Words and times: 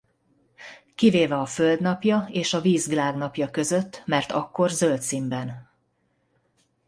Kivéve 0.95 1.35
a 1.39 1.45
Föld 1.45 1.81
napja 1.81 2.27
és 2.31 2.53
a 2.53 2.61
víz 2.61 2.87
világnapja 2.87 3.49
között 3.49 4.03
mert 4.05 4.31
akkor 4.31 4.69
zöld 4.69 5.01
színben. 5.01 5.71